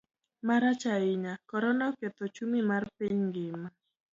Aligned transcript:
Marach 0.47 0.83
ahinya, 0.95 1.33
Korona 1.49 1.83
oketho 1.91 2.21
ochumi 2.27 2.59
mar 2.69 2.83
piny 2.97 3.17
ngima. 3.27 3.67